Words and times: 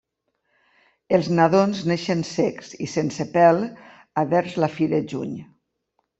Els 1.17 1.27
nadons 1.39 1.81
neixen 1.91 2.23
cecs 2.31 2.73
i 2.87 2.89
sense 2.95 3.29
pèl 3.37 3.61
a 4.23 4.27
vers 4.33 4.59
la 4.65 4.73
fi 4.79 4.91
de 4.97 5.05
juny. 5.15 5.39